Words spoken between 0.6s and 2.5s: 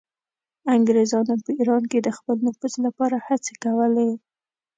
انګریزانو په ایران کې د خپل